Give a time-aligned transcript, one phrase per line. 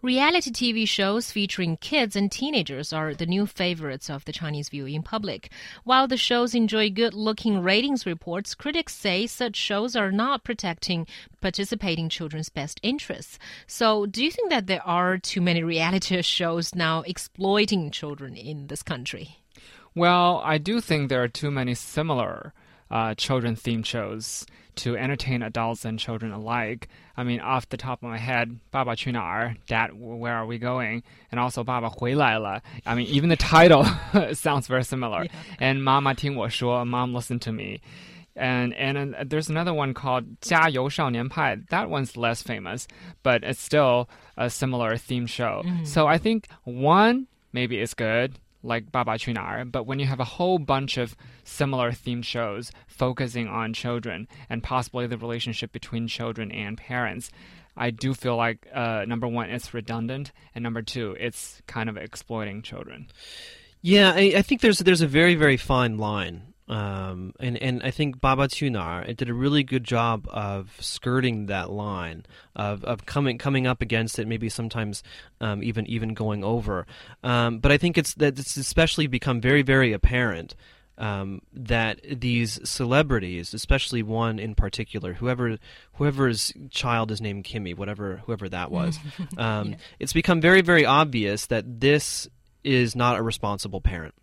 [0.00, 5.02] Reality TV shows featuring kids and teenagers are the new favorites of the Chinese viewing
[5.02, 5.50] public.
[5.82, 11.08] While the shows enjoy good looking ratings reports, critics say such shows are not protecting
[11.40, 13.40] participating children's best interests.
[13.66, 18.68] So, do you think that there are too many reality shows now exploiting children in
[18.68, 19.40] this country?
[19.96, 22.52] Well, I do think there are too many similar
[22.90, 24.46] uh, children themed shows
[24.78, 26.88] to entertain adults and children alike.
[27.16, 30.58] I mean, off the top of my head, Baba Qu Nar, Dad, Where Are We
[30.58, 31.02] Going?
[31.30, 32.60] And also Baba Hui Lai La.
[32.86, 33.84] I mean, even the title
[34.32, 35.24] sounds very similar.
[35.24, 35.30] Yeah.
[35.58, 37.80] And Mama Ting Wo Shuo, Mom Listen to Me.
[38.36, 41.56] And, and uh, there's another one called Jia You Shao Nian Pai.
[41.70, 42.86] That one's less famous,
[43.24, 45.62] but it's still a similar theme show.
[45.66, 45.86] Mm.
[45.88, 50.20] So I think one maybe is good, like Baba Qu Nar, but when you have
[50.20, 56.08] a whole bunch of similar themed shows focusing on children and possibly the relationship between
[56.08, 57.30] children and parents,
[57.76, 61.96] I do feel like uh, number one, it's redundant, and number two, it's kind of
[61.96, 63.08] exploiting children.
[63.80, 67.90] Yeah, I, I think there's there's a very very fine line um, and and I
[67.90, 73.38] think Baba Tunar did a really good job of skirting that line of, of coming
[73.38, 75.02] coming up against it, maybe sometimes
[75.40, 76.86] um, even even going over.
[77.22, 80.54] Um, but I think it's that it's especially become very very apparent
[80.98, 85.56] um, that these celebrities, especially one in particular, whoever
[85.94, 88.98] whoever's child is named Kimmy, whatever whoever that was,
[89.38, 89.76] um, yeah.
[89.98, 92.28] it's become very very obvious that this
[92.62, 94.14] is not a responsible parent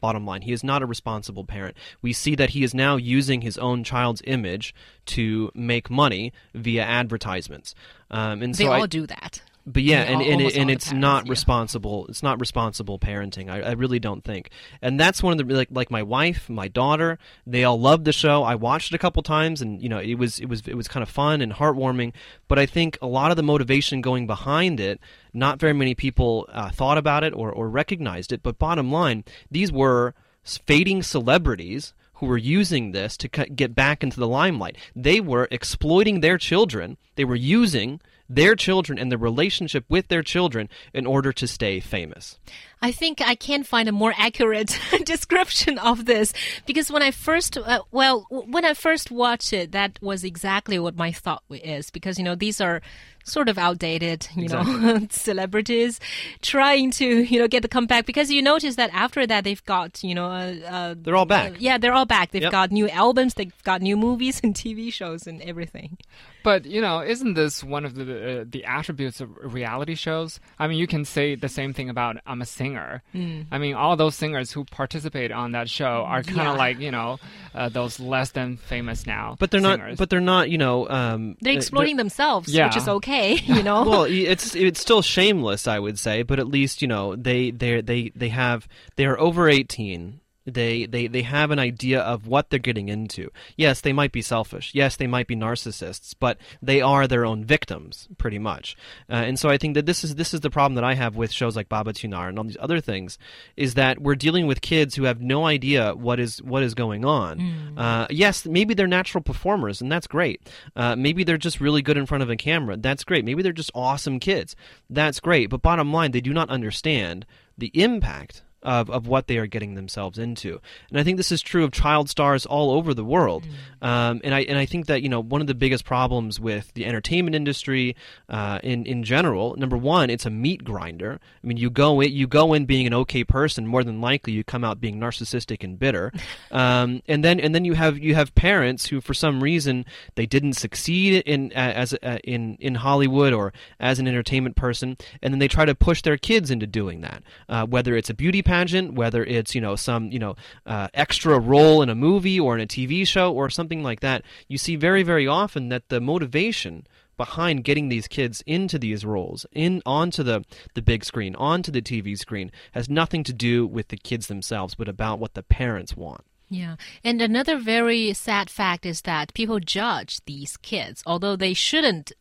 [0.00, 0.42] bottom line.
[0.42, 1.76] He is not a responsible parent.
[2.02, 4.74] We see that he is now using his own child's image
[5.06, 7.74] to make money via advertisements.
[8.10, 10.88] Um, and they so all I, do that but yeah, and and, it, and it's
[10.88, 11.30] parents, not yeah.
[11.30, 12.06] responsible.
[12.08, 13.48] It's not responsible parenting.
[13.48, 14.50] I, I, really don't think.
[14.82, 17.18] And that's one of the like like my wife, my daughter.
[17.46, 18.42] They all loved the show.
[18.42, 20.86] I watched it a couple times, and you know it was it was it was
[20.86, 22.12] kind of fun and heartwarming.
[22.46, 25.00] But I think a lot of the motivation going behind it,
[25.32, 28.42] not very many people uh, thought about it or or recognized it.
[28.42, 34.20] But bottom line, these were fading celebrities who were using this to get back into
[34.20, 34.76] the limelight.
[34.94, 36.98] They were exploiting their children.
[37.16, 41.80] They were using their children and the relationship with their children in order to stay
[41.80, 42.38] famous.
[42.84, 46.34] I think I can't find a more accurate description of this
[46.66, 50.94] because when I first, uh, well, when I first watched it, that was exactly what
[50.94, 52.82] my thought is because, you know, these are
[53.24, 54.74] sort of outdated, you exactly.
[54.74, 55.98] know, celebrities
[56.42, 60.04] trying to, you know, get the comeback because you notice that after that they've got,
[60.04, 61.54] you know, uh, uh, they're all back.
[61.58, 62.32] yeah, they're all back.
[62.32, 62.52] They've yep.
[62.52, 65.96] got new albums, they've got new movies and TV shows and everything.
[66.42, 70.40] But you know, isn't this one of the uh, the attributes of reality shows?
[70.58, 72.73] I mean, you can say the same thing about I'm a singer.
[73.14, 73.46] Mm.
[73.50, 76.58] I mean, all those singers who participate on that show are kind of yeah.
[76.58, 77.18] like you know
[77.54, 79.36] uh, those less than famous now.
[79.38, 79.90] But they're singers.
[79.90, 79.98] not.
[79.98, 80.50] But they're not.
[80.50, 82.66] You know, um, they're exploiting they're, themselves, yeah.
[82.66, 83.40] which is okay.
[83.54, 83.84] You know.
[83.84, 86.22] well, it's it's still shameless, I would say.
[86.22, 90.86] But at least you know they they they they have they are over eighteen they,
[90.86, 93.30] they, they have an idea of what they're getting into.
[93.56, 94.70] Yes, they might be selfish.
[94.74, 98.76] Yes, they might be narcissists, but they are their own victims, pretty much.
[99.08, 101.16] Uh, and so I think that this is this is the problem that I have
[101.16, 103.18] with shows like Baba Tunar and all these other things,
[103.56, 107.04] is that we're dealing with kids who have no idea what is what is going
[107.04, 107.38] on.
[107.38, 107.78] Mm.
[107.78, 110.48] Uh, yes, maybe they're natural performers, and that's great.
[110.76, 112.76] Uh, maybe they're just really good in front of a camera.
[112.76, 113.24] That's great.
[113.24, 114.56] Maybe they're just awesome kids.
[114.90, 115.50] That's great.
[115.50, 119.74] But bottom line, they do not understand the impact of, of what they are getting
[119.74, 120.60] themselves into.
[120.88, 123.44] And I think this is true of child stars all over the world.
[123.82, 123.86] Mm.
[123.86, 126.72] Um, and I and I think that you know one of the biggest problems with
[126.74, 127.94] the entertainment industry
[128.28, 131.20] uh, in in general, number one, it's a meat grinder.
[131.42, 134.32] I mean, you go in, you go in being an okay person, more than likely
[134.32, 136.12] you come out being narcissistic and bitter.
[136.50, 140.24] Um, and then and then you have you have parents who, for some reason, they
[140.24, 145.40] didn't succeed in as uh, in in Hollywood or as an entertainment person, and then
[145.40, 148.53] they try to push their kids into doing that, uh, whether it's a beauty pageant
[148.54, 150.34] pageant, whether it's you know some you know
[150.66, 154.22] uh, extra role in a movie or in a TV show or something like that,
[154.48, 159.46] you see very very often that the motivation behind getting these kids into these roles,
[159.52, 160.44] in onto the
[160.74, 164.74] the big screen, onto the TV screen, has nothing to do with the kids themselves,
[164.74, 166.22] but about what the parents want.
[166.48, 166.76] Yeah.
[167.02, 172.12] And another very sad fact is that people judge these kids, although they shouldn't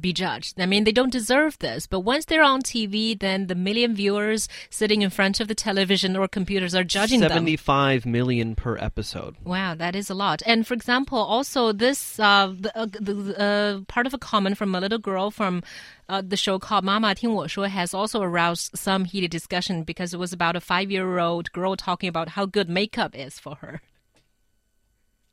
[0.00, 0.60] be judged.
[0.60, 4.48] I mean, they don't deserve this, but once they're on TV, then the million viewers
[4.68, 7.36] sitting in front of the television or computers are judging 75 them.
[7.36, 9.36] Seventy-five million per episode.
[9.44, 10.42] Wow, that is a lot.
[10.46, 14.74] And for example, also this uh, the, uh, the uh, part of a comment from
[14.74, 15.62] a little girl from
[16.08, 20.32] uh, the show called Mama 听我说 has also aroused some heated discussion because it was
[20.32, 23.80] about a five-year-old girl talking about how good makeup is for her.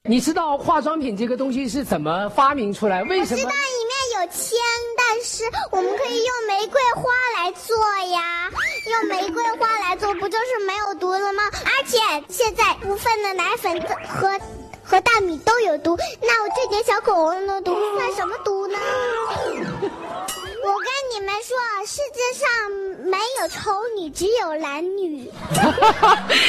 [0.04, 3.04] 你知道化妆品这个东西是怎么发明出来？
[3.04, 3.50] 为什么？
[4.21, 4.59] 有铅，
[4.97, 7.77] 但是我们可以用玫瑰花来做
[8.11, 8.51] 呀，
[8.87, 11.43] 用玫瑰花来做，不就是没有毒了吗？
[11.53, 11.99] 而且
[12.31, 13.79] 现在部分的奶粉
[14.09, 14.41] 和
[14.83, 18.79] 和大米都有毒，那我这点小口红的毒算什么毒呢？
[21.16, 21.56] 我跟你们说，
[21.86, 25.28] 世界上没有丑女，只有懒女。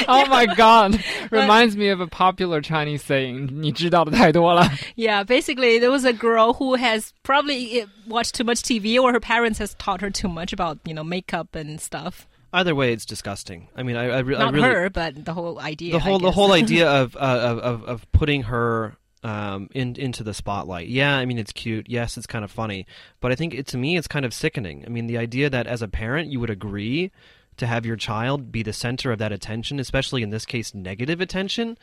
[0.09, 1.01] oh my god!
[1.31, 3.49] Reminds me of a popular Chinese saying.
[3.53, 4.69] 你知道的太多了。
[4.97, 9.13] Yeah, basically, there was a girl who has probably uh, watched too much TV, or
[9.13, 12.27] her parents has taught her too much about you know makeup and stuff.
[12.53, 13.69] Either way, it's disgusting.
[13.77, 15.93] I mean, I, I, re- I Not really her, but the whole idea.
[15.93, 16.35] the I whole the guess.
[16.35, 18.97] whole idea of, uh, of of of putting her
[19.28, 20.88] um, in into the spotlight.
[20.88, 21.88] Yeah, I mean it's cute.
[21.90, 22.88] Yes, it's kind of funny,
[23.20, 24.84] but I think it, to me it's kind of sickening.
[24.86, 27.12] I mean, the idea that as a parent you would agree
[27.58, 31.20] to have your child be the center of that attention, especially in this case, negative
[31.20, 31.78] attention.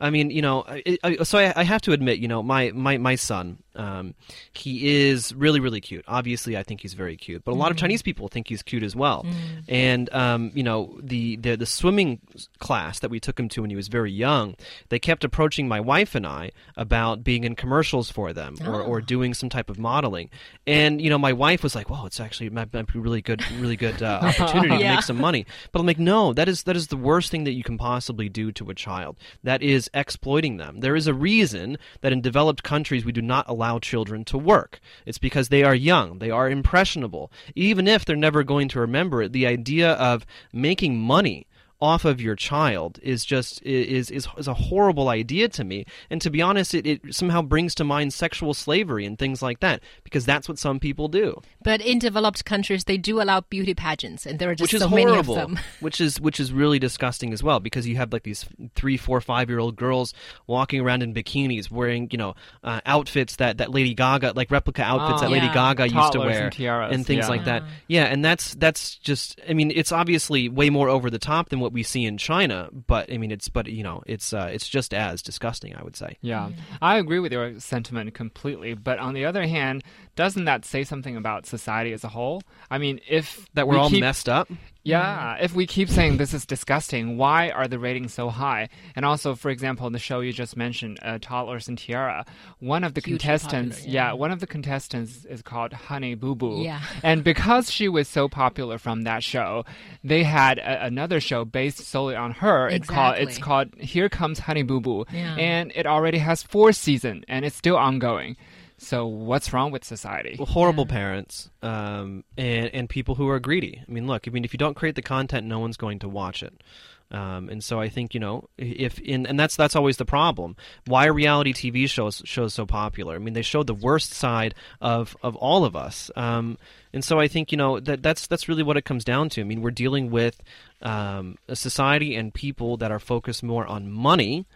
[0.00, 2.70] I mean, you know, I, I, so I, I have to admit, you know, my
[2.72, 4.14] my my son, um,
[4.52, 6.04] he is really really cute.
[6.06, 8.84] Obviously, I think he's very cute, but a lot of Chinese people think he's cute
[8.84, 9.26] as well.
[9.66, 12.20] And um, you know, the, the the swimming
[12.60, 14.54] class that we took him to when he was very young,
[14.88, 19.00] they kept approaching my wife and I about being in commercials for them or, or
[19.00, 20.30] doing some type of modeling.
[20.64, 23.42] And you know, my wife was like, "Well, it's actually might, might be really good,
[23.58, 26.76] really good uh, opportunity to make some money." But I'm like, "No, that is that
[26.76, 29.16] is the worst thing that you can possibly do to a child.
[29.42, 30.80] That is exploiting them.
[30.80, 34.80] There is a reason that in developed countries we do not allow children to work.
[35.04, 37.32] It's because they are young, they are impressionable.
[37.56, 41.47] Even if they're never going to remember it, the idea of making money
[41.80, 46.20] off of your child is just is is is a horrible idea to me and
[46.20, 49.80] to be honest it, it somehow brings to mind sexual slavery and things like that
[50.02, 54.26] because that's what some people do But in developed countries, they do allow beauty pageants,
[54.26, 55.58] and there are just which is so horrible many of them.
[55.80, 58.44] which is which is really disgusting as well because you have like these
[58.74, 60.14] three four five year old girls
[60.46, 62.34] walking around in bikinis wearing you know
[62.64, 65.26] uh, outfits that that lady gaga like replica outfits Oh.
[65.26, 65.54] that lady Yeah.
[65.54, 67.28] gaga used to wear and tiaras, things yeah.
[67.28, 71.18] like that yeah and that's that's just i mean it's obviously way more over the
[71.18, 74.32] top than what we see in china but i mean it's but you know it's
[74.32, 76.50] uh, it's just as disgusting i would say Yeah,
[76.82, 78.74] I agree with your sentiment completely.
[78.74, 79.82] But on the other hand,
[80.18, 82.42] doesn't that say something about society as a whole?
[82.68, 84.50] I mean, if that we're we all keep, messed up
[84.88, 88.68] Yeah, if we keep saying this is disgusting, why are the ratings so high?
[88.96, 92.24] And also, for example, in the show you just mentioned, uh, Toddlers and Tiara,
[92.58, 94.06] one of the Hugely contestants, popular, yeah.
[94.08, 94.12] yeah.
[94.14, 96.62] one of the contestants is called Honey Boo Boo.
[96.62, 96.80] Yeah.
[97.02, 99.64] And because she was so popular from that show,
[100.02, 102.68] they had a, another show based solely on her.
[102.68, 105.04] It called, it's called Here Comes Honey Boo Boo.
[105.12, 105.36] Yeah.
[105.36, 108.36] And it already has four seasons and it's still ongoing.
[108.78, 110.36] So what's wrong with society?
[110.38, 113.82] Well, horrible parents um, and and people who are greedy.
[113.86, 116.08] I mean, look, I mean, if you don't create the content, no one's going to
[116.08, 116.62] watch it.
[117.10, 120.56] Um, and so I think you know if in and that's that's always the problem.
[120.86, 123.16] Why are reality TV shows shows so popular?
[123.16, 126.10] I mean, they show the worst side of of all of us.
[126.16, 126.58] Um,
[126.92, 129.40] and so I think you know that that's that's really what it comes down to.
[129.40, 130.40] I mean, we're dealing with
[130.82, 134.46] um, a society and people that are focused more on money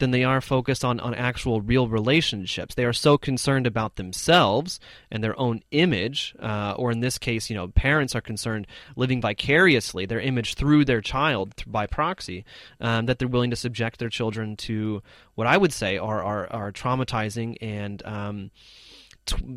[0.00, 2.74] than they are focused on, on actual real relationships.
[2.74, 4.80] They are so concerned about themselves
[5.10, 8.66] and their own image, uh, or in this case, you know, parents are concerned
[8.96, 12.44] living vicariously their image through their child by proxy,
[12.80, 15.02] um, that they're willing to subject their children to
[15.34, 18.50] what I would say are are, are traumatizing and um,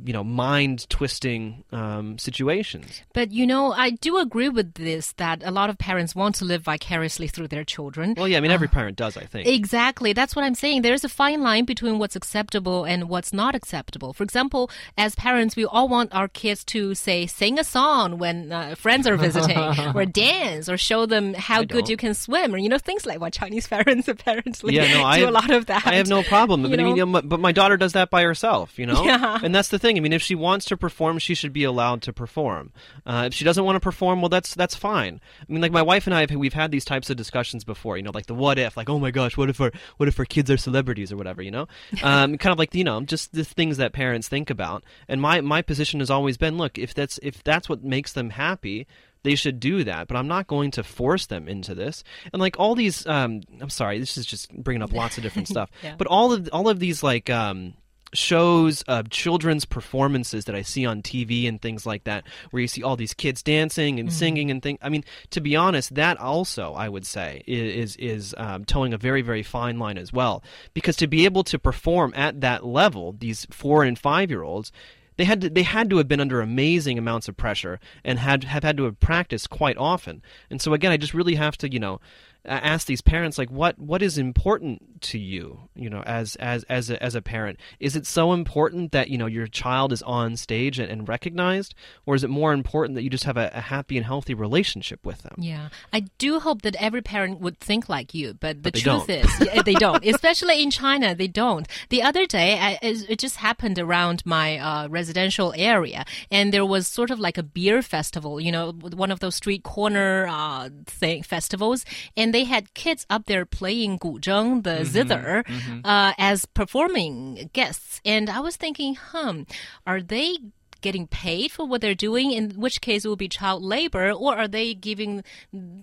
[0.06, 3.02] you know mind twisting um, situations.
[3.14, 6.46] But you know, I do agree with this that a lot of parents want to
[6.46, 8.14] live vicariously through their children.
[8.18, 9.48] Well, yeah, I mean every parent does, I think.
[9.48, 10.14] Exactly.
[10.14, 10.82] That's what I'm saying.
[10.82, 14.14] There's a fine line between what's acceptable and what's not acceptable.
[14.14, 18.52] For example, as parents, we all want our kids to say, sing a song when
[18.52, 19.58] uh, friends are visiting,
[19.96, 21.90] or dance, or show them how I good don't.
[21.90, 25.04] you can swim, or you know things like what Chinese parents apparently yeah, no, do
[25.04, 25.86] I a have, lot of that.
[25.86, 26.64] I have no problem.
[26.64, 29.04] You but I mean, know, but my daughter does that by herself, you know.
[29.14, 29.38] Yeah.
[29.44, 29.98] And that's the thing.
[29.98, 32.72] I mean, if she wants to perform, she should be allowed to perform.
[33.06, 35.20] Uh, if she doesn't want to perform, well, that's that's fine.
[35.42, 37.98] I mean, like my wife and I, have, we've had these types of discussions before.
[37.98, 40.18] You know, like the what if, like oh my gosh, what if our what if
[40.20, 41.42] our kids are celebrities or whatever.
[41.42, 41.68] You know,
[42.04, 44.84] um, kind of like you know, just the things that parents think about.
[45.08, 48.32] And my my position has always been, look, if that's if that's what makes them
[48.32, 48.88] happy
[49.24, 52.60] they should do that but i'm not going to force them into this and like
[52.60, 55.96] all these um i'm sorry this is just bringing up lots of different stuff Yeah.
[55.98, 57.74] but all of all of these like um
[58.14, 62.68] shows of children's performances that I see on TV and things like that, where you
[62.68, 64.80] see all these kids dancing and singing and things.
[64.82, 68.98] I mean, to be honest, that also I would say is is um, toeing a
[68.98, 70.44] very very fine line as well,
[70.74, 74.72] because to be able to perform at that level, these four and five year olds.
[75.16, 78.46] They had to, they had to have been under amazing amounts of pressure and had
[78.46, 80.24] have had to have practiced quite often.
[80.50, 82.02] And so again, I just really have to you know
[82.46, 86.90] ask these parents like what what is important to you you know as as as
[86.90, 87.60] a, as a parent?
[87.80, 91.74] Is it so important that you know your child is on stage and, and recognized
[92.06, 95.06] or is it more important that you just have a, a, happy and healthy relationship
[95.06, 95.36] with them?
[95.38, 95.70] Yeah.
[95.92, 99.28] I do hope that every parent would think like you but the but truth is
[99.66, 100.06] they don't.
[100.14, 101.68] Especially in china they don't.
[101.90, 106.88] The other day I, it just happened around my uh, residential area and there was
[106.88, 111.24] sort of like a beer festival you know one of those street corner uh, thing
[111.24, 111.86] festivals
[112.18, 115.80] and they had kids up there playing guzheng, the mm -hmm, zither, mm -hmm.
[115.86, 118.02] uh, as performing guests.
[118.06, 119.44] And I was thinking, hmm,
[119.86, 120.38] are they
[120.84, 124.38] getting paid for what they're doing, in which case it will be child labor, or
[124.38, 125.24] are they giving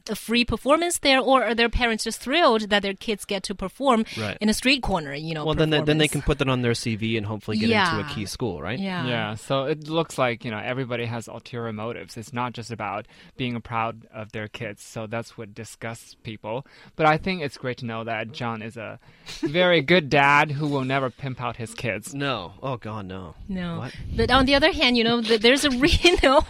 [0.09, 3.55] a free performance there, or are their parents just thrilled that their kids get to
[3.55, 4.37] perform right.
[4.41, 5.15] in a street corner?
[5.15, 7.57] You know, well then they, then they can put that on their CV and hopefully
[7.59, 7.99] get yeah.
[7.99, 8.79] into a key school, right?
[8.79, 9.35] Yeah, yeah.
[9.35, 12.17] So it looks like you know everybody has ulterior motives.
[12.17, 14.83] It's not just about being proud of their kids.
[14.83, 16.67] So that's what disgusts people.
[16.95, 19.01] But I think it's great to know that John is a
[19.41, 22.15] very good dad who will never pimp out his kids.
[22.15, 23.35] No, oh God, no.
[23.49, 23.79] No.
[23.79, 23.97] What?
[24.15, 26.45] But on the other hand you know, there's a re- you know,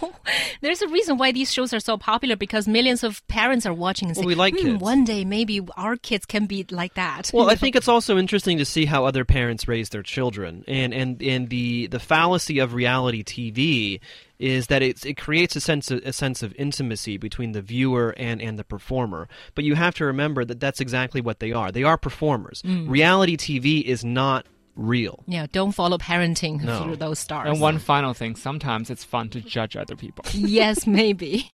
[0.61, 4.09] there's a reason why these shows are so popular because millions of parents are watching
[4.09, 7.30] and well, we like hmm, one day maybe our kids can be like that.
[7.32, 10.92] Well, I think it's also interesting to see how other parents raise their children, and
[10.92, 14.00] and and the the fallacy of reality TV
[14.38, 18.14] is that it it creates a sense of, a sense of intimacy between the viewer
[18.16, 19.28] and, and the performer.
[19.54, 21.70] But you have to remember that that's exactly what they are.
[21.70, 22.62] They are performers.
[22.62, 22.88] Mm.
[22.88, 24.47] Reality TV is not
[24.77, 25.23] real.
[25.27, 26.83] Yeah, don't follow parenting no.
[26.83, 27.49] through those stars.
[27.49, 30.25] And one final thing sometimes it's fun to judge other people.
[30.33, 31.49] yes, maybe.